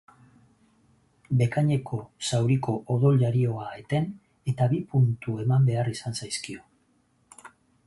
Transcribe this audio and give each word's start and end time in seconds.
Bekaineko 1.41 1.99
zauriko 2.29 2.75
odol-jarioa 2.95 3.69
eten 3.83 4.09
eta 4.55 4.71
bi 4.75 4.81
puntu 4.95 5.39
eman 5.47 5.71
behar 5.71 5.95
izan 5.95 6.21
zaizkio. 6.25 6.67